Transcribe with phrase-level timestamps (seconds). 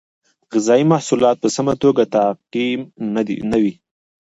[0.51, 2.79] غذایي محصولات په سمه توګه تعقیم
[3.51, 3.73] نه وي.